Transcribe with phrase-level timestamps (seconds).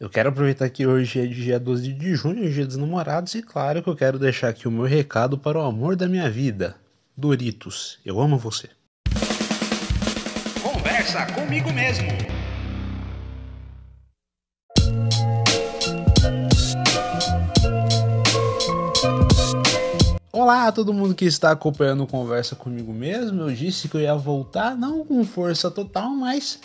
[0.00, 3.82] Eu quero aproveitar que hoje é dia 12 de junho, dia dos namorados, e claro
[3.82, 6.74] que eu quero deixar aqui o meu recado para o amor da minha vida.
[7.14, 8.70] Doritos, eu amo você.
[10.62, 12.08] Conversa comigo mesmo.
[20.32, 23.42] Olá a todo mundo que está acompanhando Conversa Comigo Mesmo.
[23.42, 26.58] Eu disse que eu ia voltar, não com força total, mas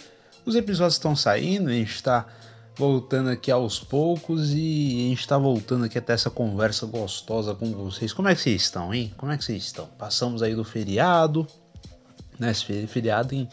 [0.45, 2.25] os episódios estão saindo, a gente está
[2.75, 7.71] voltando aqui aos poucos e a gente está voltando aqui até essa conversa gostosa com
[7.71, 8.13] vocês.
[8.13, 9.13] Como é que vocês estão, hein?
[9.17, 9.87] Como é que vocês estão?
[9.97, 11.47] Passamos aí do feriado,
[12.37, 12.51] né?
[12.51, 13.47] Esse feriado em,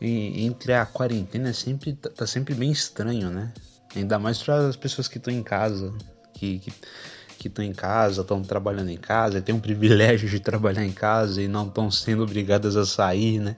[0.00, 3.52] em, entre a quarentena é sempre, tá, tá sempre bem estranho, né?
[3.94, 5.92] Ainda mais para as pessoas que estão em casa,
[6.32, 6.72] que, que
[7.44, 11.42] que estão em casa, estão trabalhando em casa, têm um privilégio de trabalhar em casa
[11.42, 13.56] e não estão sendo obrigadas a sair, né?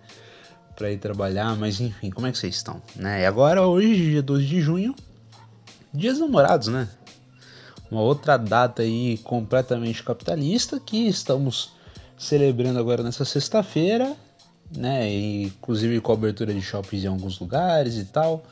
[0.76, 2.80] Para ir trabalhar, mas enfim, como é que vocês estão?
[2.94, 3.22] Né?
[3.22, 4.94] E agora, hoje, dia 12 de junho,
[5.96, 6.88] Dia dos Namorados, né?
[7.90, 11.72] Uma outra data aí completamente capitalista que estamos
[12.18, 14.14] celebrando agora nessa sexta-feira,
[14.76, 15.10] né?
[15.10, 18.44] Inclusive com abertura de shoppings em alguns lugares e tal.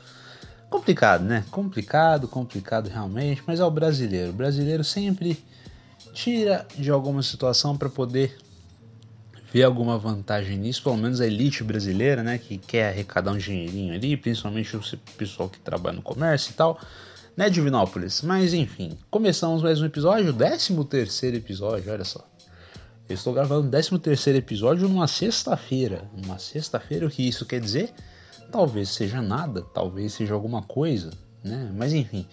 [0.71, 1.45] Complicado, né?
[1.51, 4.31] Complicado, complicado realmente, mas é o brasileiro.
[4.31, 5.37] O brasileiro sempre
[6.13, 8.35] tira de alguma situação para poder
[9.55, 13.93] vê alguma vantagem nisso, pelo menos a elite brasileira, né, que quer arrecadar um dinheirinho
[13.93, 14.81] ali, principalmente o
[15.17, 16.77] pessoal que trabalha no comércio e tal,
[17.37, 18.21] né, Divinópolis.
[18.21, 22.27] Mas enfim, começamos mais um episódio, o 13 terceiro episódio, olha só.
[23.07, 26.03] Eu estou gravando o 13 terceiro episódio numa sexta-feira.
[26.21, 27.93] Numa sexta-feira, o que isso quer dizer?
[28.51, 31.71] Talvez seja nada, talvez seja alguma coisa, né?
[31.73, 32.27] Mas enfim,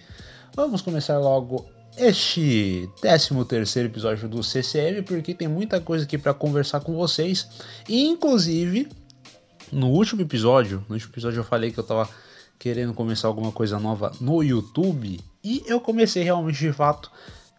[0.57, 6.33] vamos começar logo este 13 terceiro episódio do CCM, porque tem muita coisa aqui para
[6.33, 7.49] conversar com vocês.
[7.89, 8.89] E, inclusive,
[9.71, 12.09] no último episódio, no último episódio eu falei que eu tava
[12.59, 15.21] querendo começar alguma coisa nova no YouTube.
[15.43, 17.11] E eu comecei realmente de fato.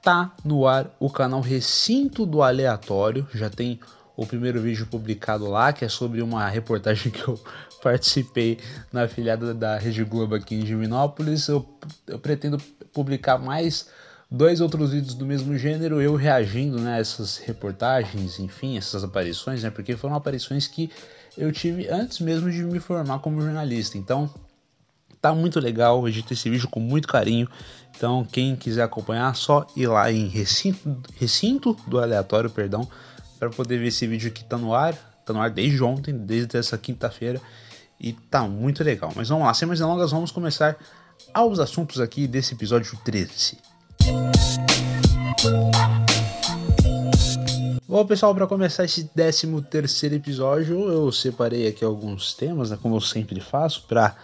[0.02, 3.28] Tá no ar o canal Recinto do Aleatório.
[3.34, 3.80] Já tem
[4.16, 7.40] o primeiro vídeo publicado lá, que é sobre uma reportagem que eu
[7.82, 8.60] participei
[8.92, 11.48] na afiliada da Rede Globo aqui em Divinópolis.
[11.48, 11.68] Eu,
[12.08, 12.58] eu pretendo
[12.94, 13.90] publicar mais
[14.34, 19.62] dois outros vídeos do mesmo gênero, eu reagindo né, a essas reportagens, enfim, essas aparições,
[19.62, 20.90] né, porque foram aparições que
[21.38, 23.96] eu tive antes mesmo de me formar como jornalista.
[23.96, 24.28] Então,
[25.22, 27.48] tá muito legal, eu edito esse vídeo com muito carinho.
[27.96, 32.90] Então, quem quiser acompanhar, só ir lá em recinto, recinto do aleatório, perdão,
[33.38, 34.96] para poder ver esse vídeo que tá no ar.
[35.24, 37.40] Tá no ar desde ontem, desde essa quinta-feira,
[37.98, 39.14] e tá muito legal.
[39.16, 40.76] Mas vamos lá, sem mais delongas, vamos começar
[41.34, 43.73] aos assuntos aqui desse episódio 13.
[47.88, 52.96] Bom, pessoal, para começar esse 13 terceiro episódio, eu separei aqui alguns temas, né, como
[52.96, 54.16] eu sempre faço, para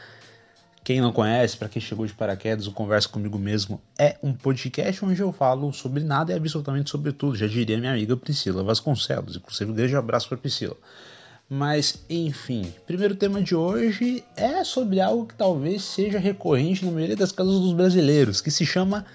[0.83, 5.05] quem não conhece, para quem chegou de paraquedas, o Conversa Comigo Mesmo é um podcast
[5.05, 9.35] onde eu falo sobre nada e absolutamente sobre tudo, já diria minha amiga Priscila Vasconcelos,
[9.35, 10.75] inclusive um grande abraço para Priscila.
[11.47, 17.15] Mas, enfim, primeiro tema de hoje é sobre algo que talvez seja recorrente na maioria
[17.15, 19.05] das casas dos brasileiros, que se chama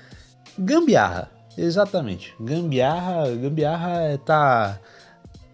[0.59, 2.35] Gambiarra, exatamente.
[2.41, 4.81] Gambiarra, gambiarra tá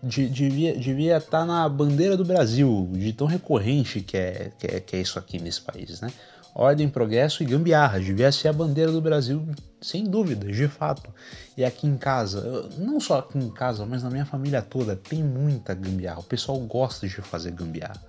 [0.02, 4.80] devia devia estar tá na bandeira do Brasil, de tão recorrente que é, que é,
[4.80, 6.10] que é isso aqui nesse país, né?
[6.54, 9.46] Ordem, progresso e gambiarra devia ser a bandeira do Brasil,
[9.80, 11.08] sem dúvida, de fato.
[11.56, 15.22] E aqui em casa, não só aqui em casa, mas na minha família toda, tem
[15.22, 16.20] muita gambiarra.
[16.20, 18.02] O pessoal gosta de fazer gambiarra.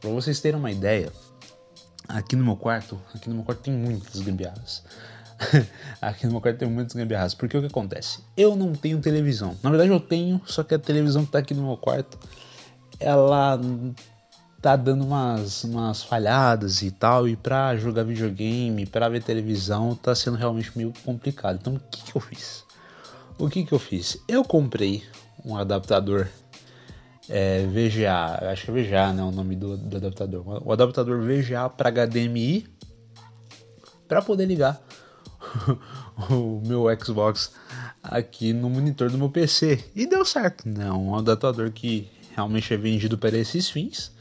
[0.00, 1.10] Para vocês terem uma ideia,
[2.06, 4.84] aqui no meu quarto, aqui no meu quarto tem muitas gambiarras.
[6.02, 7.34] aqui no meu quarto tem muitos gambiarras.
[7.34, 8.20] Porque o que acontece?
[8.36, 9.56] Eu não tenho televisão.
[9.62, 12.18] Na verdade eu tenho, só que a televisão que tá aqui no meu quarto,
[12.98, 13.58] ela
[14.60, 17.28] tá dando umas, umas falhadas e tal.
[17.28, 21.58] E pra jogar videogame, pra ver televisão, tá sendo realmente meio complicado.
[21.60, 22.64] Então o que, que eu fiz?
[23.38, 24.18] O que, que eu fiz?
[24.26, 25.04] Eu comprei
[25.44, 26.26] um adaptador
[27.28, 29.22] é, VGA, acho que é VGA, né?
[29.22, 30.66] O nome do, do adaptador.
[30.66, 32.66] O adaptador VGA para HDMI
[34.08, 34.87] para poder ligar
[36.30, 37.52] o meu Xbox
[38.02, 39.84] aqui no monitor do meu PC.
[39.94, 40.90] E deu certo, né?
[40.92, 44.12] Um adaptador que realmente é vendido para esses fins.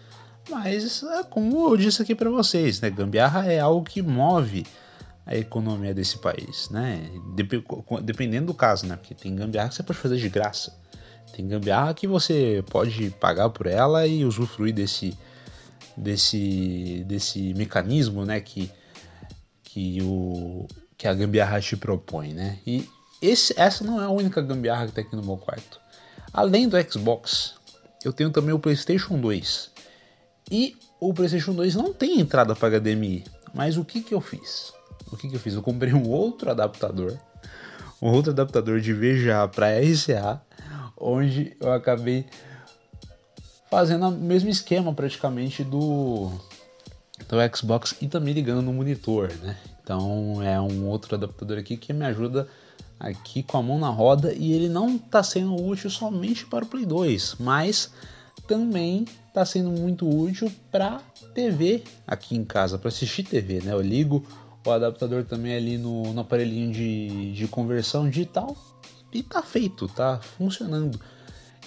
[0.49, 2.89] Mas, é como eu disse aqui para vocês, né?
[2.89, 4.65] Gambiarra é algo que move
[5.25, 7.11] a economia desse país, né?
[8.01, 8.95] Dependendo do caso, né?
[8.95, 10.73] Porque tem gambiarra que você pode fazer de graça.
[11.35, 15.17] Tem gambiarra que você pode pagar por ela e usufruir desse,
[15.97, 18.39] desse, desse mecanismo, né?
[18.39, 18.71] Que,
[19.63, 20.65] que o,
[20.97, 22.59] que a gambiarra te propõe, né?
[22.65, 22.87] E
[23.21, 25.79] esse, essa não é a única gambiarra que está aqui no meu quarto.
[26.33, 27.55] Além do Xbox,
[28.03, 29.71] eu tenho também o PlayStation 2.
[30.51, 33.23] E o PlayStation 2 não tem entrada para HDMI.
[33.53, 34.73] Mas o que, que eu fiz?
[35.11, 35.53] o que, que eu fiz?
[35.53, 37.17] Eu comprei um outro adaptador,
[38.01, 40.41] um outro adaptador de VGA para RCA,
[40.97, 42.25] onde eu acabei
[43.69, 46.31] fazendo o mesmo esquema praticamente do,
[47.27, 49.57] do Xbox e também ligando no monitor, né?
[49.87, 52.45] Então é um outro adaptador aqui que me ajuda
[52.99, 56.67] aqui com a mão na roda e ele não está sendo útil somente para o
[56.67, 57.89] Play 2, mas
[58.45, 60.99] também está sendo muito útil para
[61.33, 63.71] TV aqui em casa, para assistir TV, né?
[63.71, 64.25] Eu ligo
[64.65, 68.57] o adaptador também ali no, no aparelhinho de, de conversão digital
[69.13, 70.99] e tá feito, tá funcionando.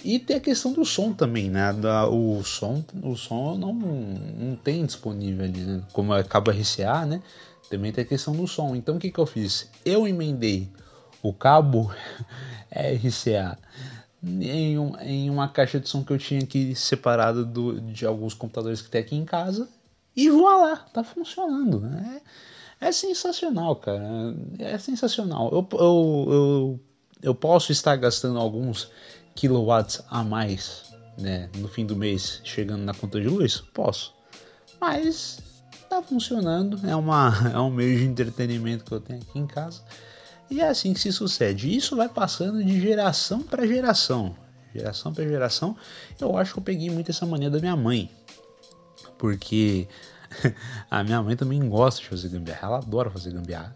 [0.03, 1.73] E tem a questão do som também, né?
[1.73, 5.81] Da, o som, o som não, não tem disponível ali, né?
[5.91, 7.21] Como é cabo RCA, né?
[7.71, 8.75] Também tem a questão do som.
[8.75, 9.69] Então o que, que eu fiz?
[9.85, 10.69] Eu emendei
[11.23, 11.89] o cabo
[12.69, 13.57] RCA
[14.21, 18.33] em, um, em uma caixa de som que eu tinha aqui separado do, de alguns
[18.33, 19.69] computadores que tem aqui em casa
[20.13, 21.79] e voilá, tá funcionando.
[21.79, 22.21] Né?
[22.81, 24.35] É, é sensacional, cara.
[24.59, 25.49] É sensacional.
[25.53, 26.79] Eu, eu, eu,
[27.23, 28.91] eu posso estar gastando alguns
[29.33, 33.61] kilowatts a mais né, no fim do mês, chegando na conta de luz?
[33.73, 34.13] Posso.
[34.79, 35.39] Mas
[35.91, 36.79] tá funcionando.
[36.87, 39.81] É, uma, é um meio de entretenimento que eu tenho aqui em casa.
[40.49, 41.75] E é assim que se sucede.
[41.75, 44.35] Isso vai passando de geração para geração.
[44.73, 45.75] Geração para geração.
[46.19, 48.09] Eu acho que eu peguei muito essa mania da minha mãe.
[49.17, 49.87] Porque
[50.89, 52.67] a minha mãe também gosta de fazer gambiarra.
[52.67, 53.75] Ela adora fazer gambiarra.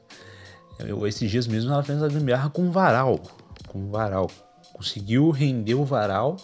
[0.79, 3.21] Eu, esses dias mesmo ela fez a gambiarra com varal.
[3.67, 4.29] Com varal.
[4.73, 6.37] Conseguiu render o varal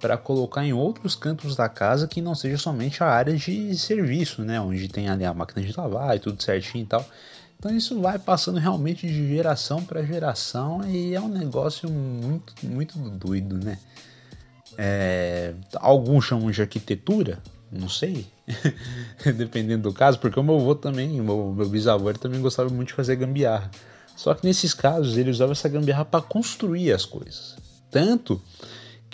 [0.00, 4.42] para colocar em outros cantos da casa que não seja somente a área de serviço,
[4.42, 4.60] né?
[4.60, 7.04] Onde tem ali a máquina de lavar e tudo certinho e tal.
[7.58, 12.96] Então isso vai passando realmente de geração para geração e é um negócio muito, muito
[12.98, 13.78] doido, né?
[14.76, 17.42] É, alguns chamam de arquitetura,
[17.72, 18.26] não sei,
[19.36, 22.94] dependendo do caso, porque o meu avô também, meu, meu bisavô também gostava muito de
[22.94, 23.70] fazer gambiarra.
[24.14, 27.56] Só que nesses casos ele usava essa gambiarra para construir as coisas.
[27.90, 28.40] Tanto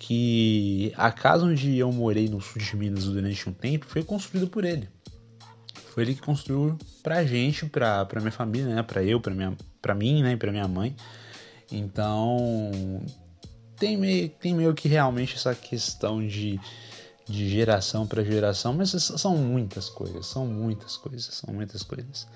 [0.07, 4.47] que a casa onde eu morei no sul de Minas durante um tempo foi construída
[4.47, 4.87] por ele.
[5.95, 8.83] Foi ele que construiu pra gente, pra, pra minha família, né?
[8.83, 10.33] Pra eu, pra, minha, pra mim, né?
[10.33, 10.95] E pra minha mãe.
[11.73, 12.71] Então,
[13.79, 16.61] tem meio, tem meio que realmente essa questão de,
[17.27, 22.27] de geração para geração, mas são muitas coisas, são muitas coisas, são muitas coisas.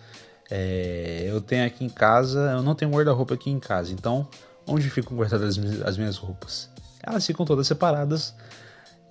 [0.51, 4.27] É, eu tenho aqui em casa, eu não tenho guarda-roupa aqui em casa, então
[4.67, 6.71] onde ficam guardadas as minhas roupas?
[7.09, 8.35] Elas ficam todas separadas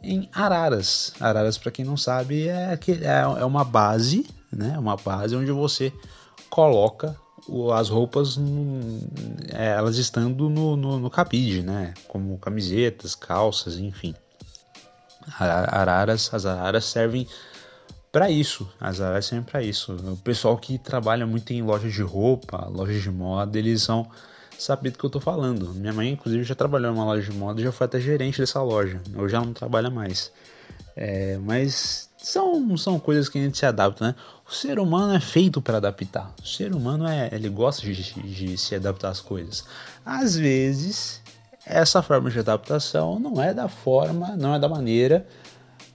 [0.01, 1.13] em araras.
[1.19, 4.77] Araras, para quem não sabe, é, é, é uma base né?
[4.77, 5.91] Uma base onde você
[6.49, 7.15] coloca
[7.75, 8.38] as roupas,
[9.53, 11.94] é, elas estando no, no, no, cabide, né?
[12.07, 14.13] Como camisetas, calças, enfim.
[15.39, 17.27] Araras, as araras servem
[18.11, 18.69] para isso.
[18.79, 19.94] As araras servem para isso.
[19.94, 24.09] O pessoal que trabalha muito em lojas de roupa, lojas de moda, eles são
[24.57, 25.74] saber do que eu tô falando.
[25.74, 28.62] Minha mãe, inclusive, já trabalhou em uma loja de moda já foi até gerente dessa
[28.62, 29.01] loja.
[29.15, 30.31] Hoje ela não trabalha mais.
[30.95, 34.15] É, mas são, são coisas que a gente se adapta, né?
[34.50, 36.33] O ser humano é feito para adaptar.
[36.42, 39.63] O ser humano é, ele gosta de, de se adaptar às coisas.
[40.06, 41.21] Às vezes,
[41.65, 45.25] essa forma de adaptação não é da forma, não é da maneira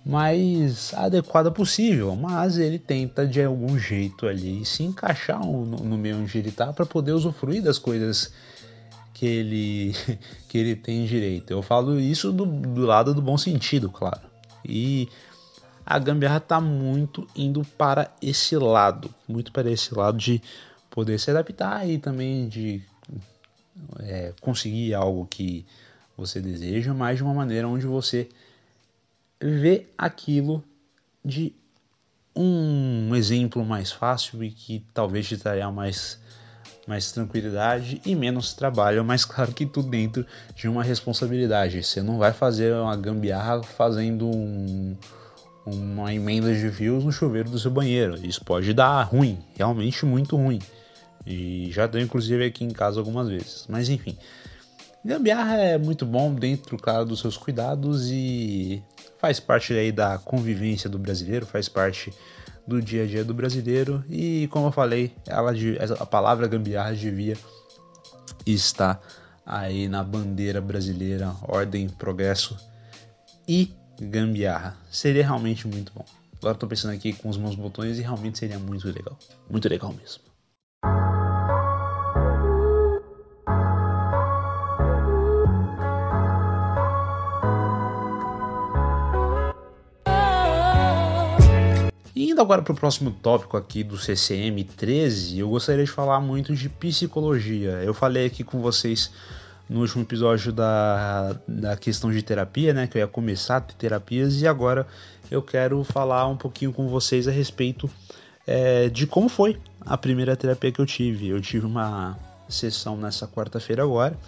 [0.04, 6.18] mais adequada possível, mas ele tenta de algum jeito ali se encaixar no, no meio
[6.18, 8.32] onde ele está para poder usufruir das coisas
[9.22, 9.94] que ele
[10.48, 11.52] que ele tem direito.
[11.52, 14.20] Eu falo isso do, do lado do bom sentido, claro.
[14.64, 15.08] E
[15.86, 20.42] a gambiarra está muito indo para esse lado, muito para esse lado de
[20.90, 22.82] poder se adaptar e também de
[24.00, 25.64] é, conseguir algo que
[26.16, 28.28] você deseja, mas de uma maneira onde você
[29.40, 30.64] vê aquilo
[31.24, 31.54] de
[32.34, 36.20] um exemplo mais fácil e que talvez te traria mais,
[36.86, 41.82] mais tranquilidade e menos trabalho, mas claro que tudo dentro de uma responsabilidade.
[41.82, 44.96] Você não vai fazer uma gambiarra fazendo um
[45.64, 48.18] uma emenda de fios no chuveiro do seu banheiro.
[48.26, 50.58] Isso pode dar ruim, realmente muito ruim.
[51.24, 53.66] E já deu inclusive aqui em casa algumas vezes.
[53.68, 54.16] Mas enfim,
[55.04, 58.82] gambiarra é muito bom dentro, claro, dos seus cuidados e
[59.18, 62.12] faz parte aí da convivência do brasileiro, faz parte
[62.66, 64.04] do dia a dia do brasileiro.
[64.08, 65.52] E como eu falei, ela,
[65.98, 67.36] a palavra gambiarra devia
[68.46, 69.00] estar
[69.44, 72.56] aí na bandeira brasileira, ordem, progresso
[73.46, 74.76] e gambiarra.
[74.90, 76.04] Seria realmente muito bom.
[76.38, 79.16] Agora estou pensando aqui com os meus botões e realmente seria muito legal.
[79.48, 80.31] Muito legal mesmo.
[92.42, 96.68] Agora para o próximo tópico aqui do CCM 13, eu gostaria de falar muito de
[96.68, 97.70] psicologia.
[97.84, 99.12] Eu falei aqui com vocês
[99.68, 102.88] no último episódio da, da questão de terapia, né?
[102.88, 104.86] Que eu ia começar terapias e agora
[105.30, 107.88] eu quero falar um pouquinho com vocês a respeito
[108.44, 111.28] é, de como foi a primeira terapia que eu tive.
[111.28, 112.18] Eu tive uma
[112.48, 114.18] sessão nessa quarta-feira agora,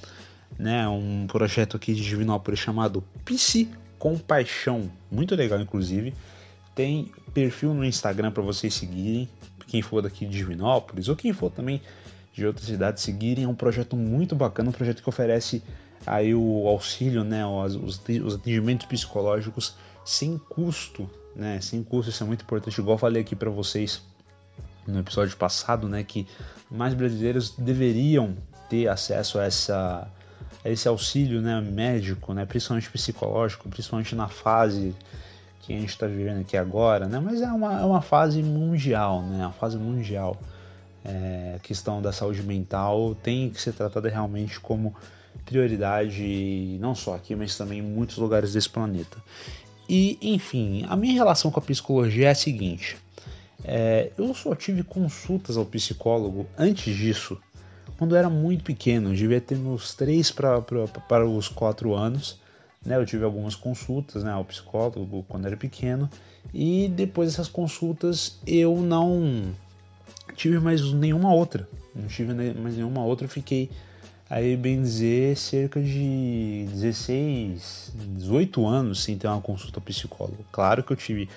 [0.56, 0.87] né?
[0.88, 3.68] Um projeto aqui de Divinópolis chamado Psi
[3.99, 6.14] Compaixão, muito legal inclusive.
[6.75, 9.28] Tem perfil no Instagram para vocês seguirem,
[9.66, 11.81] quem for daqui de Divinópolis ou quem for também
[12.33, 13.45] de outras cidades seguirem.
[13.45, 15.62] É um projeto muito bacana, um projeto que oferece
[16.07, 22.26] aí o auxílio, né, os, os atendimentos psicológicos sem custo, né, sem custo, isso é
[22.26, 22.78] muito importante.
[22.78, 24.02] Igual falei aqui para vocês
[24.87, 26.26] no episódio passado, né, que
[26.71, 28.37] mais brasileiros deveriam
[28.69, 30.11] ter acesso a essa
[30.64, 34.95] a esse auxílio, né, médico, né, principalmente psicológico, principalmente na fase
[35.64, 39.23] que a gente está vivendo aqui agora, né, mas é uma, é uma fase mundial,
[39.23, 40.37] né, uma fase mundial.
[41.06, 44.94] É, questão da saúde mental tem que ser tratada realmente como
[45.44, 49.18] prioridade, não só aqui, mas também em muitos lugares desse planeta.
[49.88, 52.97] E, enfim, a minha relação com a psicologia é a seguinte:
[53.62, 57.38] é, eu só tive consultas ao psicólogo antes disso,
[57.99, 62.42] quando eu era muito pequeno, devia ter uns 3 para os 4 anos.
[62.85, 66.09] Né, eu tive algumas consultas né, ao psicólogo quando era pequeno,
[66.53, 69.55] e depois dessas consultas eu não
[70.37, 71.67] tive mais nenhuma outra.
[71.95, 73.29] Não tive mais nenhuma outra.
[73.29, 73.71] Fiquei
[74.29, 80.45] aí, bem dizer, cerca de 16, 18 anos sem ter uma consulta psicólogo.
[80.50, 81.29] Claro que eu tive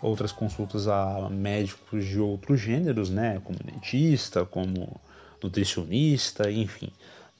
[0.00, 3.40] outras consultas a médicos de outros gêneros, né?
[3.42, 5.00] Como dentista, como
[5.42, 6.90] nutricionista, enfim.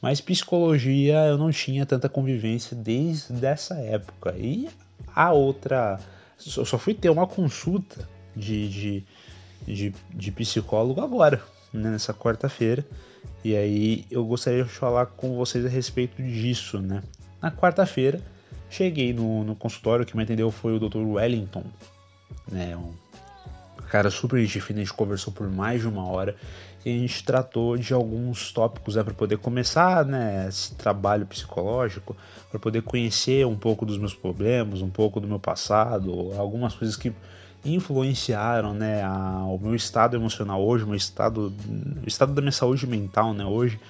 [0.05, 4.35] Mas psicologia eu não tinha tanta convivência desde essa época.
[4.37, 4.69] E
[5.15, 5.99] a outra.
[6.57, 8.07] Eu só fui ter uma consulta
[8.37, 9.05] de, de
[9.67, 11.43] de, de psicólogo agora,
[11.73, 12.85] né, nessa quarta-feira.
[13.43, 17.03] E aí eu gostaria de falar com vocês a respeito disso, né?
[17.41, 18.21] Na quarta-feira,
[18.69, 20.99] cheguei no, no, consultório, que me atendeu foi o Dr.
[20.99, 21.65] Wellington,
[22.51, 22.77] né?
[22.77, 22.93] Um
[23.89, 26.37] cara super gente fina, a gente conversou por mais de uma hora
[26.91, 32.17] a gente tratou de alguns tópicos né, para poder começar né, esse trabalho psicológico,
[32.51, 36.97] para poder conhecer um pouco dos meus problemas, um pouco do meu passado, algumas coisas
[36.97, 37.13] que
[37.65, 41.53] influenciaram né, a, o meu estado emocional hoje, o meu estado,
[42.03, 43.81] o estado da minha saúde mental né, hoje.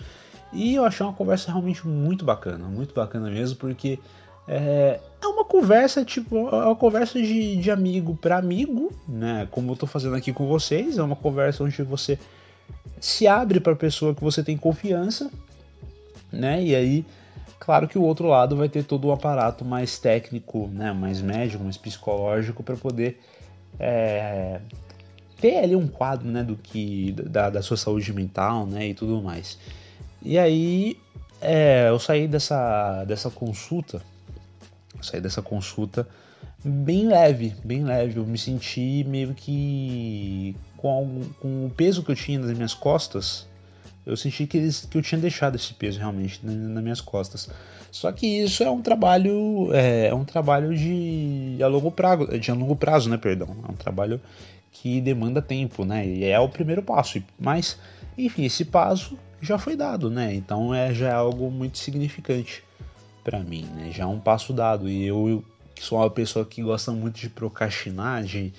[0.52, 3.98] E eu achei uma conversa realmente muito bacana, muito bacana mesmo, porque
[4.46, 9.48] é, é uma conversa, tipo, é uma conversa de, de amigo para amigo, né?
[9.50, 12.18] Como eu tô fazendo aqui com vocês, é uma conversa onde você
[13.00, 15.30] se abre para pessoa que você tem confiança,
[16.32, 16.62] né?
[16.62, 17.04] E aí,
[17.58, 20.92] claro que o outro lado vai ter todo o aparato mais técnico, né?
[20.92, 23.20] Mais médico, mais psicológico para poder
[23.78, 24.60] é,
[25.40, 29.22] ter ali um quadro né, do que da, da, sua saúde mental né, e tudo
[29.22, 29.58] mais.
[30.22, 30.96] E aí
[31.40, 34.00] é, eu saí dessa, dessa consulta,
[35.02, 36.08] saí dessa consulta
[36.64, 38.18] bem leve, bem leve.
[38.18, 43.48] Eu me senti meio que com, com o peso que eu tinha nas minhas costas,
[44.04, 47.48] eu senti que, eles, que eu tinha deixado esse peso realmente nas, nas minhas costas.
[47.90, 52.50] Só que isso é um trabalho é, é, um trabalho de a longo prazo, de
[52.50, 53.56] a longo prazo, né, perdão.
[53.66, 54.20] É um trabalho
[54.70, 56.06] que demanda tempo, né?
[56.06, 57.22] E é o primeiro passo.
[57.38, 57.78] Mas,
[58.18, 60.34] enfim, esse passo já foi dado, né?
[60.34, 62.62] Então é já é algo muito significante
[63.22, 63.90] para mim, né?
[63.90, 64.86] Já é um passo dado.
[64.86, 65.42] E eu,
[65.74, 68.52] que sou uma pessoa que gosta muito de procrastinar, de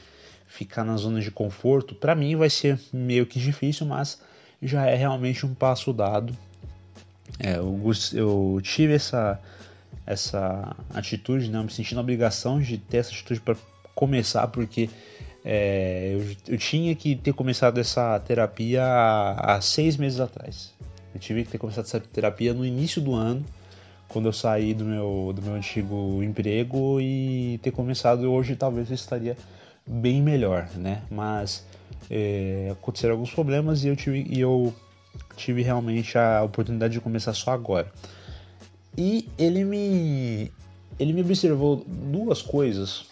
[0.47, 4.21] ficar na zona de conforto, para mim vai ser meio que difícil, mas
[4.61, 6.35] já é realmente um passo dado.
[7.39, 9.39] É, eu, eu tive essa,
[10.05, 11.61] essa atitude, né?
[11.61, 13.55] me senti na obrigação de ter essa atitude para
[13.93, 14.89] começar, porque
[15.43, 20.73] é, eu, eu, tinha que ter começado essa terapia há, há, seis meses atrás.
[21.13, 23.43] Eu tive que ter começado essa terapia no início do ano,
[24.07, 28.95] quando eu saí do meu, do meu antigo emprego e ter começado hoje talvez eu
[28.95, 29.35] estaria
[29.88, 31.04] bem melhor, né?
[31.10, 31.65] Mas
[32.10, 34.74] é, aconteceram alguns problemas e eu tive, e eu
[35.36, 37.92] tive realmente a oportunidade de começar só agora.
[38.98, 40.51] E ele me
[40.98, 43.06] ele me observou duas coisas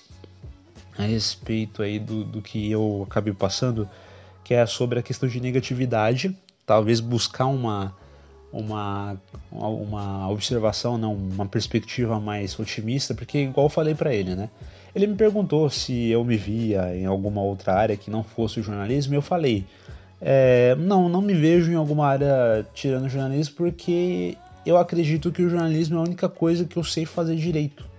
[0.97, 3.89] a respeito aí do, do que eu acabei passando,
[4.43, 7.95] que é sobre a questão de negatividade, talvez buscar uma
[8.53, 9.17] uma,
[9.51, 14.49] uma observação, não, uma perspectiva mais otimista, porque igual eu falei para ele, né?
[14.95, 18.63] Ele me perguntou se eu me via em alguma outra área que não fosse o
[18.63, 19.65] jornalismo, e eu falei,
[20.21, 25.49] é, não, não me vejo em alguma área tirando jornalismo, porque eu acredito que o
[25.49, 27.89] jornalismo é a única coisa que eu sei fazer direito.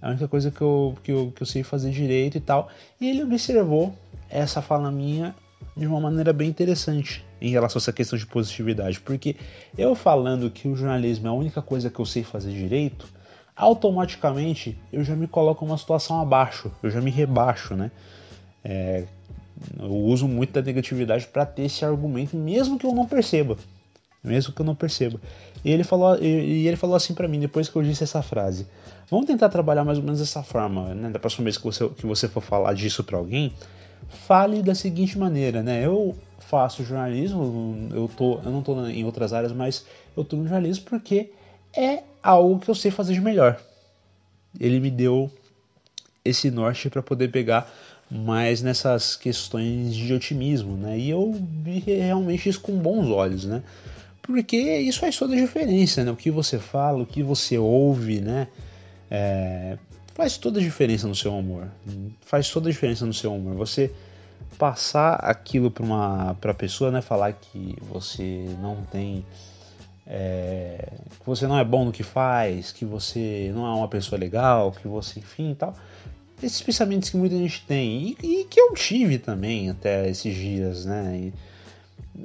[0.00, 2.68] É a única coisa que eu, que eu, que eu sei fazer direito e tal.
[2.98, 3.94] E ele observou
[4.30, 5.34] essa fala minha
[5.76, 9.34] de uma maneira bem interessante em relação a essa questão de positividade, porque
[9.76, 13.06] eu falando que o jornalismo é a única coisa que eu sei fazer direito,
[13.56, 17.90] automaticamente eu já me coloco numa situação abaixo, eu já me rebaixo, né?
[18.64, 19.04] É,
[19.76, 23.56] eu uso muito da negatividade para ter esse argumento, mesmo que eu não perceba,
[24.22, 25.20] mesmo que eu não perceba.
[25.64, 28.68] E ele falou, e ele falou assim para mim depois que eu disse essa frase:
[29.10, 31.10] Vamos tentar trabalhar mais ou menos dessa forma, né?
[31.10, 33.52] Da próxima vez que você, que você for falar disso para alguém,
[34.08, 35.84] fale da seguinte maneira, né?
[35.84, 36.16] Eu
[36.52, 40.84] faço jornalismo, eu, tô, eu não estou em outras áreas, mas eu estou no jornalismo
[40.84, 41.30] porque
[41.74, 43.58] é algo que eu sei fazer de melhor.
[44.60, 45.30] Ele me deu
[46.22, 47.72] esse norte para poder pegar
[48.10, 50.98] mais nessas questões de otimismo, né?
[50.98, 51.32] E eu
[51.64, 53.62] vi realmente isso com bons olhos, né?
[54.20, 56.10] Porque isso faz toda a diferença, né?
[56.10, 58.46] O que você fala, o que você ouve, né?
[59.10, 59.78] É,
[60.12, 61.66] faz toda a diferença no seu humor.
[62.20, 63.54] Faz toda a diferença no seu humor.
[63.54, 63.90] Você
[64.58, 67.00] passar aquilo para uma pra pessoa, né?
[67.00, 69.24] Falar que você não tem.
[70.06, 74.18] É, que você não é bom no que faz, que você não é uma pessoa
[74.18, 75.74] legal, que você, enfim tal.
[76.42, 80.84] Esses pensamentos que muita gente tem e, e que eu tive também até esses dias,
[80.84, 81.16] né?
[81.16, 81.32] E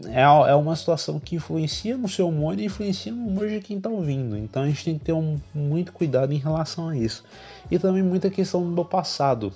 [0.07, 3.77] é, é uma situação que influencia no seu humor e influencia no humor de quem
[3.77, 4.37] está ouvindo.
[4.37, 7.23] Então a gente tem que ter um, muito cuidado em relação a isso.
[7.71, 9.53] E também muita questão do passado,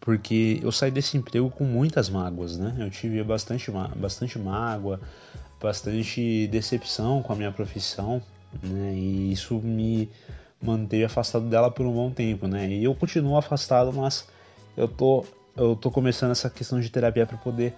[0.00, 2.74] porque eu saí desse emprego com muitas mágoas, né?
[2.78, 5.00] Eu tive bastante, bastante mágoa,
[5.60, 8.22] bastante decepção com a minha profissão,
[8.62, 8.94] né?
[8.94, 10.08] E isso me
[10.60, 12.68] manteve afastado dela por um bom tempo, né?
[12.68, 14.26] E eu continuo afastado, mas
[14.76, 15.24] eu tô
[15.56, 17.74] eu tô começando essa questão de terapia para poder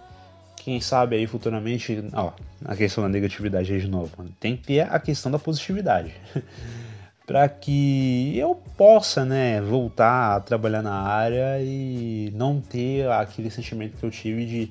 [0.57, 2.33] quem sabe aí futuramente, ó,
[2.65, 6.15] a questão da negatividade aí de novo, tem que ter a questão da positividade.
[7.27, 13.97] para que eu possa, né, voltar a trabalhar na área e não ter aquele sentimento
[13.97, 14.71] que eu tive de,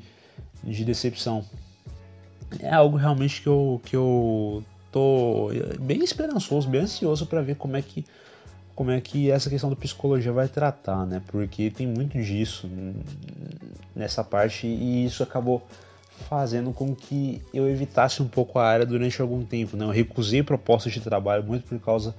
[0.63, 1.43] de decepção.
[2.59, 7.75] É algo realmente que eu, que eu tô bem esperançoso, bem ansioso para ver como
[7.75, 8.05] é que
[8.75, 11.21] como é que essa questão da psicologia vai tratar, né?
[11.27, 12.67] Porque tem muito disso
[13.95, 15.61] nessa parte e isso acabou
[16.27, 19.85] fazendo com que eu evitasse um pouco a área durante algum tempo, né?
[19.85, 22.15] Eu recusei propostas de trabalho muito por causa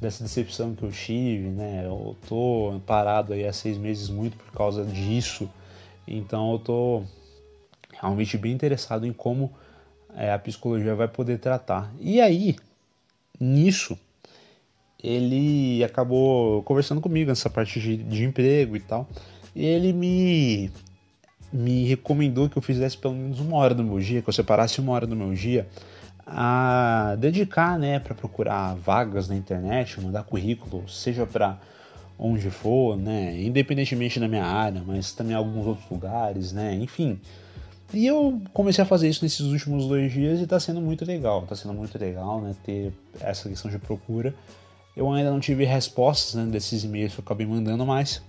[0.00, 1.84] dessa decepção que eu tive, né?
[1.86, 5.48] Eu tô parado aí há seis meses muito por causa disso,
[6.06, 7.02] então eu tô
[7.92, 9.52] realmente bem interessado em como
[10.14, 11.92] é, a psicologia vai poder tratar.
[12.00, 12.56] E aí,
[13.38, 13.98] nisso,
[15.02, 19.08] ele acabou conversando comigo nessa parte de, de emprego e tal,
[19.54, 20.70] e ele me
[21.52, 24.80] me recomendou que eu fizesse pelo menos uma hora do meu dia, que eu separasse
[24.80, 25.68] uma hora do meu dia
[26.26, 31.58] a dedicar, né, para procurar vagas na internet, mandar currículo, seja para
[32.18, 37.20] onde for, né, independentemente da minha área, mas também alguns outros lugares, né, enfim.
[37.92, 41.42] E eu comecei a fazer isso nesses últimos dois dias e está sendo muito legal,
[41.42, 44.34] está sendo muito legal, né, ter essa questão de procura.
[44.96, 48.22] Eu ainda não tive respostas né, desses e-mails que eu acabei mandando, mas,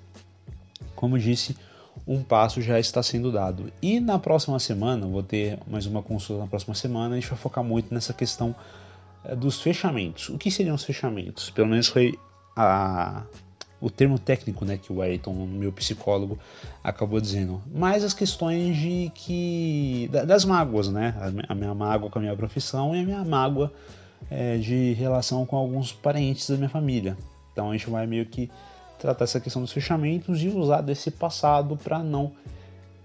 [0.95, 1.56] como disse,
[2.08, 3.71] um passo já está sendo dado.
[3.82, 7.38] E na próxima semana, vou ter mais uma consulta na próxima semana, a gente vai
[7.38, 8.56] focar muito nessa questão
[9.23, 10.29] eh, dos fechamentos.
[10.29, 11.49] O que seriam os fechamentos?
[11.49, 12.17] Pelo menos foi
[12.56, 13.23] a,
[13.79, 16.39] o termo técnico né, que o Ayrton, meu psicólogo,
[16.84, 17.62] acabou dizendo.
[17.73, 20.10] Mas as questões de que.
[20.25, 21.13] das mágoas, né?
[21.49, 23.71] A minha mágoa com a minha profissão e a minha mágoa
[24.29, 27.17] é, de relação com alguns parentes da minha família.
[27.51, 28.49] Então a gente vai meio que
[29.04, 32.32] tratar essa questão dos fechamentos e usar desse passado para não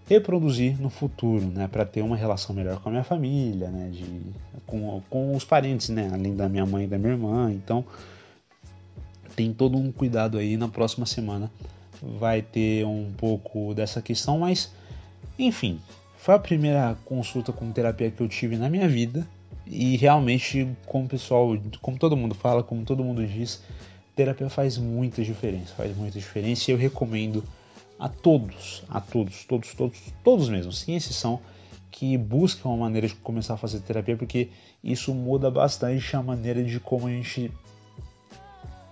[0.09, 4.23] reproduzir no futuro, né, para ter uma relação melhor com a minha família, né, de,
[4.65, 7.53] com, com os parentes, né, além da minha mãe e da minha irmã.
[7.53, 7.85] Então,
[9.35, 10.57] tem todo um cuidado aí.
[10.57, 11.51] Na próxima semana
[12.01, 14.71] vai ter um pouco dessa questão, mas
[15.37, 15.81] enfim,
[16.17, 19.27] foi a primeira consulta com terapia que eu tive na minha vida
[19.67, 23.63] e realmente, como o pessoal, como todo mundo fala, como todo mundo diz,
[24.19, 27.45] terapia faz muita diferença, faz muita diferença e eu recomendo
[28.01, 31.39] a todos, a todos, todos, todos, todos mesmo, sem exceção,
[31.89, 34.49] que buscam uma maneira de começar a fazer terapia, porque
[34.83, 37.53] isso muda bastante a maneira de como a gente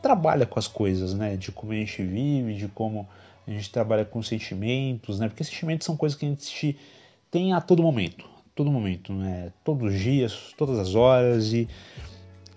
[0.01, 1.37] trabalha com as coisas, né?
[1.37, 3.09] De como a gente vive, de como
[3.49, 5.29] a gente trabalha com sentimentos, né?
[5.29, 6.79] Porque sentimentos são coisas que a gente
[7.33, 9.53] tem a todo momento, todo momento, né?
[9.65, 11.69] Todos os dias, todas as horas e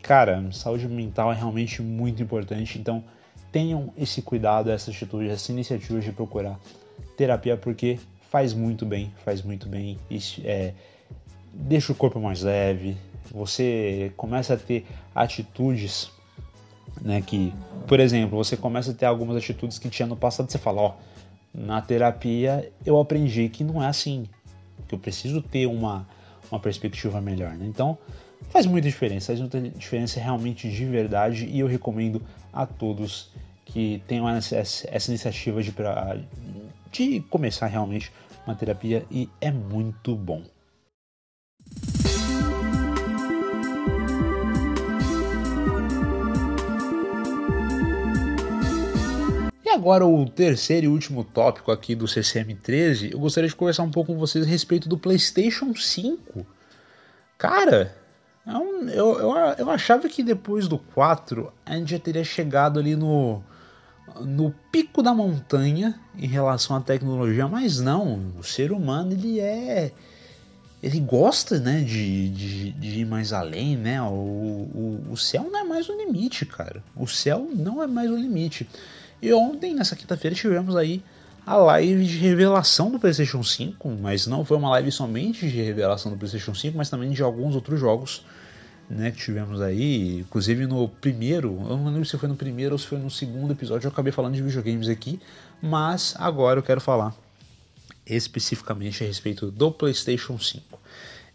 [0.10, 3.04] cara, saúde mental é realmente muito importante, então
[3.52, 6.60] tenham esse cuidado, essa atitude, essa iniciativa de procurar
[7.16, 8.00] terapia, porque
[8.32, 10.00] faz muito bem, faz muito bem,
[10.44, 10.74] é,
[11.54, 12.98] deixa o corpo mais leve,
[13.30, 16.10] você começa a ter atitudes,
[17.00, 17.54] né, que,
[17.86, 20.94] por exemplo, você começa a ter algumas atitudes que tinha no passado, você fala, ó,
[21.54, 24.26] na terapia eu aprendi que não é assim,
[24.88, 26.08] que eu preciso ter uma,
[26.52, 27.52] uma perspectiva melhor.
[27.52, 27.68] Né?
[27.68, 27.96] Então
[28.50, 32.22] faz muita diferença, faz muita diferença realmente de verdade e eu recomendo
[32.54, 33.32] a todos
[33.66, 34.58] que tenham essa,
[35.08, 35.74] iniciativa de,
[36.92, 38.12] de começar realmente
[38.46, 40.44] uma terapia e é muito bom.
[49.64, 53.92] E agora o terceiro e último tópico aqui do CCM13, eu gostaria de conversar um
[53.92, 56.44] pouco com vocês a respeito do PlayStation 5.
[57.38, 57.96] Cara,
[58.46, 62.96] eu, eu, eu, eu achava que depois do 4 a gente já teria chegado ali
[62.96, 63.44] no,
[64.22, 69.92] no pico da montanha em relação à tecnologia, mas não, o ser humano ele é
[70.82, 74.02] ele gosta né, de, de, de ir mais além, né?
[74.02, 76.82] O, o, o céu não é mais o limite, cara.
[76.96, 78.68] O céu não é mais o limite.
[79.22, 81.04] E ontem, nessa quinta-feira, tivemos aí
[81.50, 86.12] a live de revelação do PlayStation 5, mas não foi uma live somente de revelação
[86.12, 88.24] do PlayStation 5, mas também de alguns outros jogos
[88.88, 90.20] né, que tivemos aí.
[90.20, 93.52] Inclusive no primeiro, eu não lembro se foi no primeiro ou se foi no segundo
[93.52, 95.20] episódio, eu acabei falando de videogames aqui,
[95.60, 97.16] mas agora eu quero falar
[98.06, 100.80] especificamente a respeito do PlayStation 5.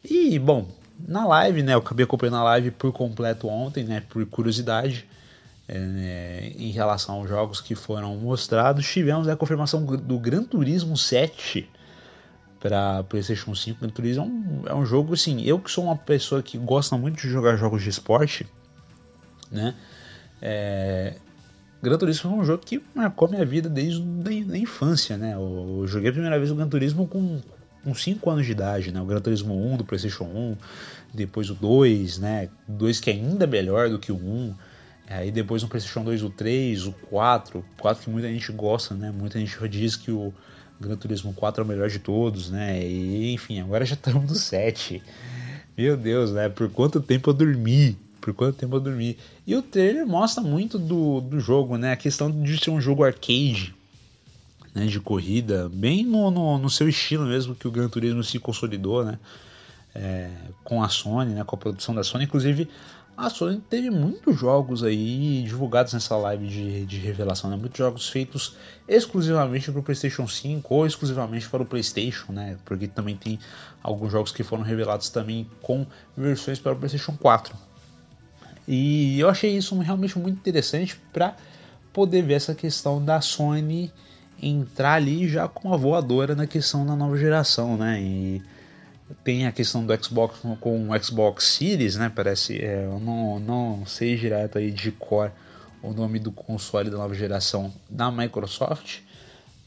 [0.05, 0.69] E bom,
[1.09, 5.09] na live, né, eu acabei acompanhando a live por completo ontem, né, por curiosidade
[5.69, 8.87] é, em relação aos jogos que foram mostrados.
[8.87, 11.69] Tivemos a confirmação do Gran Turismo 7
[12.61, 13.81] para PlayStation 5.
[13.81, 15.43] Gran Turismo é um, é um, jogo assim.
[15.43, 18.47] Eu que sou uma pessoa que gosta muito de jogar jogos de esporte,
[19.51, 19.75] né?
[20.41, 21.15] É,
[21.83, 24.03] Gran Turismo é um jogo que marcou minha vida desde
[24.53, 25.35] a infância, né?
[25.35, 27.41] Eu, eu joguei a primeira vez o Gran Turismo com,
[27.83, 29.01] com 5 anos de idade, né?
[29.01, 30.57] O Gran Turismo 1 do PlayStation 1,
[31.13, 32.49] depois o 2, né?
[32.67, 34.55] 2 que é ainda melhor do que o 1.
[35.09, 38.95] Aí depois no PlayStation 2 o 3, o 4, o 4 que muita gente gosta,
[38.95, 39.11] né?
[39.11, 40.33] Muita gente diz que o
[40.81, 42.83] Gran Turismo 4 é o melhor de todos, né?
[42.83, 45.03] E enfim, agora já estamos no 7.
[45.77, 46.49] Meu Deus, né?
[46.49, 47.97] Por quanto tempo eu dormi?
[48.21, 49.19] Por quanto tempo eu dormi?
[49.47, 51.93] E o trailer mostra muito do, do jogo, né?
[51.93, 53.75] A questão de ser um jogo arcade,
[54.75, 54.87] né?
[54.87, 59.05] De corrida, bem no, no, no seu estilo mesmo que o Gran Turismo se consolidou,
[59.05, 59.19] né?
[59.95, 60.31] É,
[60.65, 61.45] com a Sony, né?
[61.45, 62.69] Com a produção da Sony, inclusive
[63.17, 67.57] a Sony teve muitos jogos aí divulgados nessa live de, de revelação, né?
[67.57, 68.57] Muitos jogos feitos
[68.89, 72.57] exclusivamente para o PlayStation 5 ou exclusivamente para o PlayStation, né?
[72.65, 73.39] Porque também tem
[73.83, 77.57] alguns jogos que foram revelados também com versões para o PlayStation 4.
[78.67, 81.37] E eu achei isso realmente muito interessante para
[81.93, 83.93] poder ver essa questão da Sony
[84.43, 88.01] entrar ali já com a voadora na questão da nova geração, né?
[88.03, 88.43] E
[89.23, 92.11] tem a questão do Xbox com o Xbox Series, né?
[92.15, 95.31] Parece, é, eu não, não sei direto aí de cor
[95.83, 99.01] o nome do console da nova geração da Microsoft,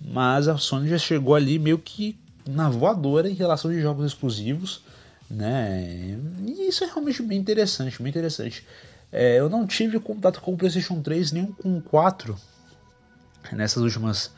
[0.01, 4.81] mas a Sony já chegou ali meio que na voadora em relação de jogos exclusivos,
[5.29, 6.17] né?
[6.45, 8.65] E isso é realmente bem interessante, bem interessante.
[9.11, 12.35] É, eu não tive contato com o PlayStation 3 nem com o 4
[13.51, 14.31] nessas últimas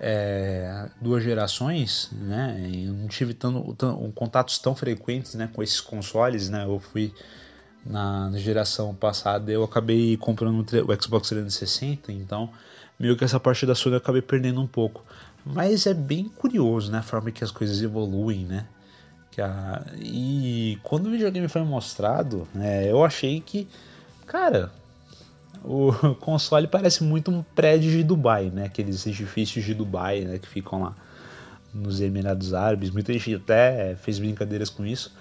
[0.00, 2.56] é, duas gerações, né?
[2.72, 6.64] Eu não tive tão, tão, contatos tão frequentes, né, com esses consoles, né?
[6.64, 7.12] Eu fui
[7.84, 12.50] na, na geração passada, eu acabei comprando o Xbox 360, então
[12.98, 15.04] meio que essa parte da Sony eu acabei perdendo um pouco.
[15.44, 18.66] Mas é bem curioso, né, a forma que as coisas evoluem, né?
[19.30, 19.84] Que a...
[19.96, 23.68] E quando o videogame foi mostrado, né, eu achei que,
[24.26, 24.70] cara,
[25.64, 28.64] o console parece muito um prédio de Dubai, né?
[28.66, 30.38] Aqueles edifícios de Dubai, né?
[30.38, 30.96] Que ficam lá
[31.72, 32.90] nos Emirados Árabes.
[32.90, 35.14] Muita gente até fez brincadeiras com isso.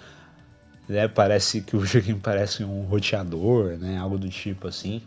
[0.88, 1.08] Né?
[1.08, 3.98] Parece que o joguinho parece um roteador, né?
[3.98, 5.02] Algo do tipo assim.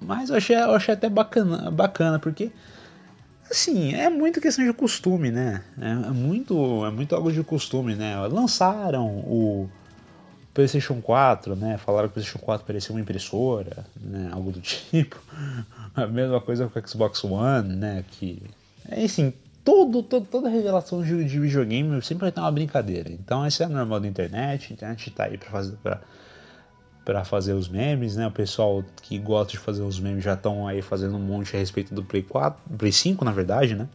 [0.00, 2.50] Mas eu achei, eu achei até bacana, bacana, porque
[3.50, 5.62] assim, é muito questão de costume, né?
[5.80, 8.16] É muito, é muito algo de costume, né?
[8.26, 9.70] Lançaram o
[10.54, 11.78] PlayStation 4, né?
[11.78, 14.30] Falaram que o PlayStation 4 parecia uma impressora, né?
[14.32, 15.18] Algo do tipo.
[15.94, 18.04] A mesma coisa com o Xbox One, né?
[18.10, 18.42] Que,
[18.96, 19.32] enfim,
[19.64, 23.10] todo, todo, toda revelação de, de videogame sempre vai ter uma brincadeira.
[23.10, 24.68] Então, esse é normal da internet.
[24.70, 25.76] A internet tá aí para fazer
[27.04, 28.26] para fazer os memes, né?
[28.26, 31.58] O pessoal que gosta de fazer os memes já estão aí fazendo um monte a
[31.58, 33.88] respeito do Play 4, Play 5, na verdade, né?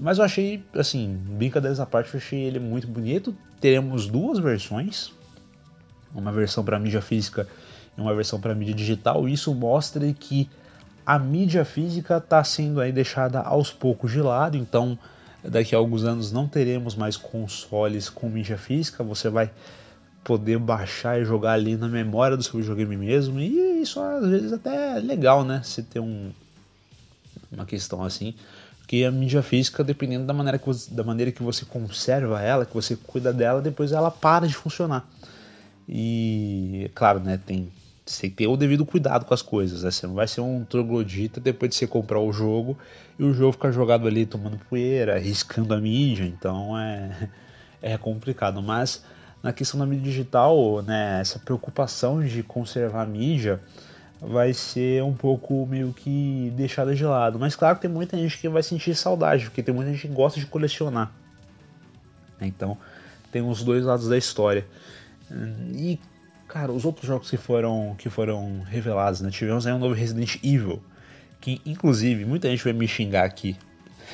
[0.00, 3.36] Mas eu achei, assim, brincadeiras à parte, eu achei ele muito bonito.
[3.60, 5.12] Teremos duas versões,
[6.16, 7.46] uma versão para mídia física
[7.96, 9.28] e uma versão para mídia digital.
[9.28, 10.48] Isso mostra que
[11.04, 14.98] a mídia física está sendo aí deixada aos poucos de lado, então
[15.44, 19.50] daqui a alguns anos não teremos mais consoles com mídia física, você vai
[20.24, 24.52] poder baixar e jogar ali na memória do seu videogame mesmo, e isso às vezes
[24.52, 25.60] até é legal, né?
[25.62, 26.32] Se ter um,
[27.52, 28.34] uma questão assim,
[28.86, 32.64] Porque a mídia física, dependendo da maneira, que você, da maneira que você conserva ela,
[32.64, 35.04] que você cuida dela, depois ela para de funcionar.
[35.88, 37.70] E, claro, né, tem,
[38.04, 39.82] tem que ter o devido cuidado com as coisas.
[39.82, 39.90] Né?
[39.90, 42.76] Você não vai ser um troglodita depois de você comprar o jogo
[43.18, 46.24] e o jogo ficar jogado ali tomando poeira, riscando a mídia.
[46.24, 47.28] Então é,
[47.82, 48.60] é complicado.
[48.62, 49.04] Mas
[49.42, 53.60] na questão da mídia digital, né, essa preocupação de conservar a mídia
[54.20, 57.38] vai ser um pouco meio que deixada de lado.
[57.38, 60.14] Mas claro que tem muita gente que vai sentir saudade, porque tem muita gente que
[60.14, 61.12] gosta de colecionar.
[62.40, 62.76] Então
[63.30, 64.66] tem os dois lados da história.
[65.74, 65.98] E
[66.46, 69.30] cara, os outros jogos que foram que foram revelados, né?
[69.30, 70.82] Tivemos aí um novo Resident Evil,
[71.40, 73.56] que inclusive muita gente vai me xingar aqui.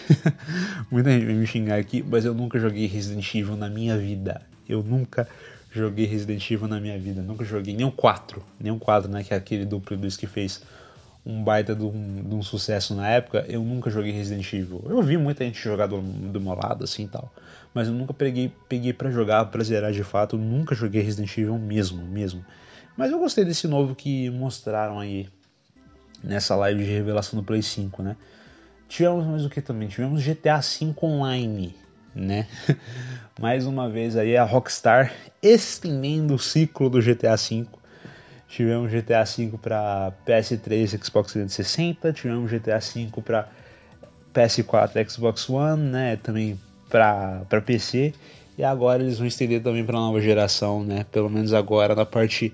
[0.91, 4.43] muita gente vai me xingar aqui, mas eu nunca joguei Resident Evil na minha vida.
[4.69, 5.29] Eu nunca
[5.71, 7.23] joguei Resident Evil na minha vida.
[7.23, 8.43] Nunca joguei nem o 4.
[8.61, 9.25] Nem o 4, né?
[9.25, 10.63] Que é aquele duplo dos que fez
[11.25, 13.45] um baita de um, de um, sucesso na época.
[13.49, 14.85] Eu nunca joguei Resident Evil.
[14.89, 17.33] Eu vi muita gente jogar do, do meu lado, assim tal.
[17.73, 20.37] Mas eu nunca peguei, peguei para jogar, pra zerar de fato.
[20.37, 22.45] Eu nunca joguei Resident Evil mesmo, mesmo.
[22.97, 25.29] Mas eu gostei desse novo que mostraram aí
[26.23, 28.17] nessa live de revelação do Play 5, né?
[28.89, 29.89] Tivemos mais o que também?
[29.89, 31.75] Tivemos GTA V Online
[32.15, 32.47] né?
[33.41, 37.67] Mais uma vez aí a Rockstar estendendo o ciclo do GTA V.
[38.53, 43.49] Tivemos GTA V para PS3, Xbox 360, tivemos GTA V para
[44.35, 46.17] PS4, Xbox One, né?
[46.17, 46.61] Também
[46.91, 48.13] para PC.
[48.59, 51.07] E agora eles vão estender também para a nova geração, né?
[51.11, 52.53] Pelo menos agora na parte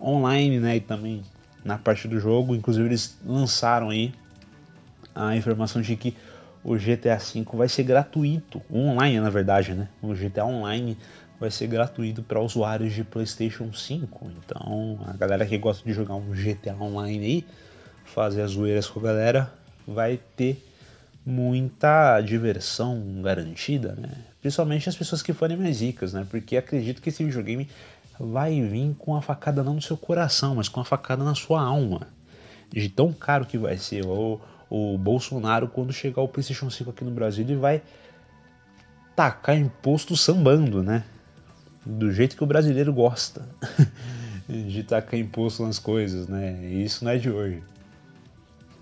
[0.00, 0.76] online, né?
[0.76, 1.24] E também
[1.64, 2.54] na parte do jogo.
[2.54, 4.14] Inclusive eles lançaram aí
[5.12, 6.14] a informação de que
[6.62, 9.88] o GTA V vai ser gratuito, online na verdade, né?
[10.00, 10.96] O GTA Online
[11.38, 14.30] vai ser gratuito para usuários de PlayStation 5.
[14.38, 17.46] Então, a galera que gosta de jogar um GTA Online aí,
[18.04, 19.52] fazer as zoeiras com a galera,
[19.86, 20.62] vai ter
[21.24, 24.10] muita diversão garantida, né?
[24.40, 26.26] Principalmente as pessoas que forem mais ricas, né?
[26.30, 27.68] Porque acredito que esse videogame
[28.18, 31.62] vai vir com a facada não no seu coração, mas com a facada na sua
[31.62, 32.08] alma.
[32.70, 34.06] De tão caro que vai ser.
[34.06, 37.82] Ou o Bolsonaro, quando chegar o PlayStation 5 aqui no Brasil, ele vai
[39.16, 41.04] tacar imposto sambando, né?
[41.84, 43.48] Do jeito que o brasileiro gosta
[44.48, 46.58] de tacar imposto nas coisas, né?
[46.62, 47.62] E isso não é de hoje.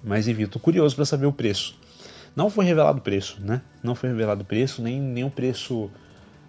[0.03, 1.79] Mas enfim, tô curioso para saber o preço.
[2.35, 3.61] Não foi revelado o preço, né?
[3.83, 5.91] Não foi revelado o preço, nem, nem o preço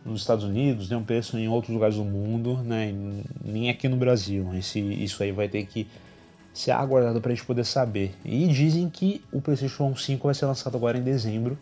[0.06, 2.94] nos Estados Unidos, nem o preço em outros lugares do mundo, né?
[3.44, 4.50] Nem aqui no Brasil.
[4.54, 5.88] Esse, isso aí vai ter que
[6.54, 8.13] se é aguardado para a gente poder saber.
[8.24, 11.58] E dizem que o PlayStation 5 vai ser lançado agora em dezembro,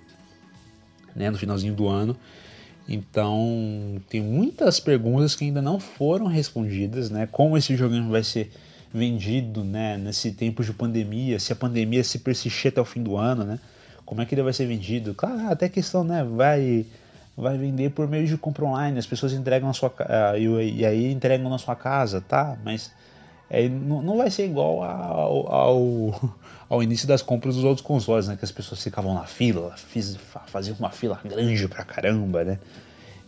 [1.16, 2.16] né, no finalzinho do ano.
[2.88, 7.28] Então, tem muitas perguntas que ainda não foram respondidas, né?
[7.32, 8.52] Como esse joguinho vai ser
[8.94, 13.16] vendido, né, nesse tempo de pandemia, se a pandemia se persistir até o fim do
[13.16, 13.60] ano, né?
[14.06, 15.14] Como é que ele vai ser vendido?
[15.14, 16.86] Claro, até questão, né, vai
[17.38, 19.94] vai vender por meio de compra online, as pessoas entregam na sua
[20.38, 22.58] e aí entregam na sua casa, tá?
[22.64, 22.92] Mas
[23.54, 26.34] é, não, não, vai ser igual ao, ao,
[26.70, 28.38] ao, início das compras dos outros consoles, né?
[28.38, 32.60] Que as pessoas ficavam na fila, fiz, faziam uma fila grande pra caramba, né?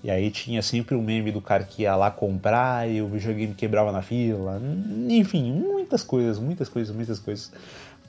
[0.01, 3.53] E aí tinha sempre o meme do cara que ia lá comprar e o videogame
[3.53, 4.62] quebrava na fila.
[5.09, 7.51] Enfim, muitas coisas, muitas coisas, muitas coisas.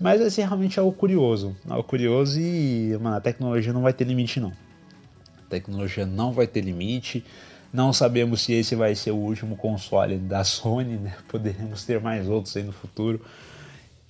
[0.00, 1.56] Mas esse realmente é o curioso.
[1.68, 4.52] É o curioso e, mano, a tecnologia não vai ter limite não.
[5.38, 7.24] A tecnologia não vai ter limite.
[7.74, 11.12] Não sabemos se esse vai ser o último console da Sony, né?
[11.26, 13.20] Poderemos ter mais outros aí no futuro.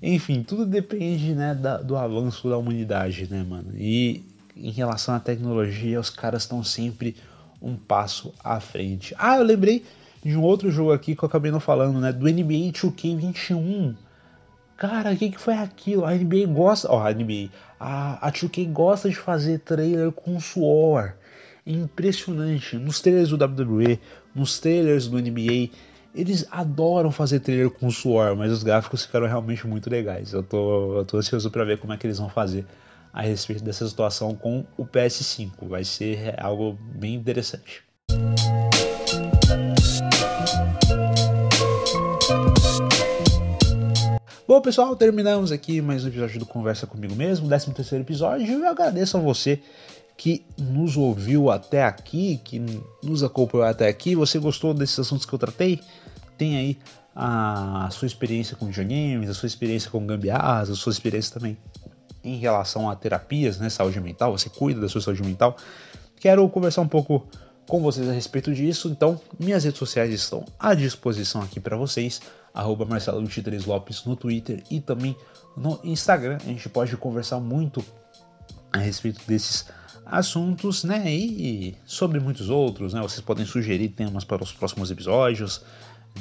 [0.02, 3.72] Enfim, tudo depende, né, da, do avanço da humanidade, né, mano?
[3.74, 4.22] E
[4.54, 7.16] em relação à tecnologia, os caras estão sempre
[7.62, 9.14] um passo à frente.
[9.16, 9.82] Ah, eu lembrei
[10.22, 12.12] de um outro jogo aqui que eu acabei não falando, né?
[12.12, 13.94] Do NBA 2K21.
[14.76, 16.04] Cara, o que, que foi aquilo?
[16.04, 16.92] A NBA gosta.
[16.92, 17.48] Ó, a NBA.
[17.80, 21.14] A, a 2K gosta de fazer trailer com suor
[21.66, 22.76] impressionante.
[22.76, 23.98] Nos trailers do WWE,
[24.34, 25.70] nos trailers do NBA,
[26.14, 30.32] eles adoram fazer trailer com suor, mas os gráficos ficaram realmente muito legais.
[30.32, 32.66] Eu tô, eu tô ansioso para ver como é que eles vão fazer
[33.12, 35.50] a respeito dessa situação com o PS5.
[35.62, 37.82] Vai ser algo bem interessante.
[44.46, 48.68] Bom, pessoal, terminamos aqui mais um episódio do Conversa Comigo Mesmo, 13 terceiro episódio, eu
[48.68, 49.58] agradeço a você
[50.16, 52.62] que nos ouviu até aqui, que
[53.02, 54.14] nos acompanhou até aqui.
[54.14, 55.80] Você gostou desses assuntos que eu tratei?
[56.38, 56.78] Tem aí
[57.14, 61.56] a sua experiência com videogames, a sua experiência com gambiarras, a sua experiência também
[62.24, 65.56] em relação a terapias, né, saúde mental, você cuida da sua saúde mental.
[66.16, 67.28] Quero conversar um pouco
[67.68, 72.20] com vocês a respeito disso, então minhas redes sociais estão à disposição aqui para vocês,
[72.52, 75.16] arroba Marcelo 23 Lopes no Twitter e também
[75.56, 76.38] no Instagram.
[76.42, 77.84] A gente pode conversar muito
[78.72, 79.83] a respeito desses assuntos,
[80.86, 81.10] né?
[81.12, 83.00] E sobre muitos outros, né?
[83.00, 85.62] Vocês podem sugerir temas para os próximos episódios,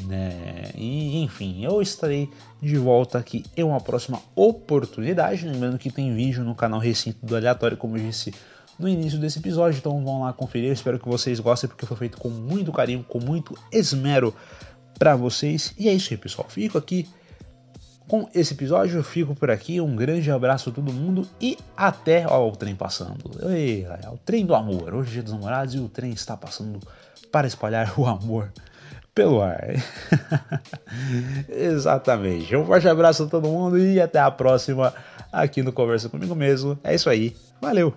[0.05, 0.71] né?
[0.75, 2.29] E enfim, eu estarei
[2.61, 5.45] de volta aqui em uma próxima oportunidade.
[5.45, 8.33] Lembrando que tem vídeo no canal Recinto do Aleatório, como eu disse
[8.79, 10.71] no início desse episódio, então vão lá conferir.
[10.71, 14.33] espero que vocês gostem, porque foi feito com muito carinho, com muito esmero
[14.97, 15.73] para vocês.
[15.77, 16.47] E é isso aí, pessoal.
[16.49, 17.07] Fico aqui
[18.07, 18.97] com esse episódio.
[18.97, 19.79] Eu fico por aqui.
[19.79, 22.25] Um grande abraço a todo mundo e até.
[22.27, 23.31] Ó, o trem passando.
[23.49, 24.93] Ei, o trem do amor.
[24.93, 26.79] Hoje é dia dos namorados e o trem está passando
[27.31, 28.51] para espalhar o amor
[29.13, 29.73] pelo ar.
[31.49, 32.55] Exatamente.
[32.55, 34.93] Um forte abraço a todo mundo e até a próxima
[35.31, 36.77] aqui no Conversa Comigo Mesmo.
[36.83, 37.35] É isso aí.
[37.61, 37.93] Valeu!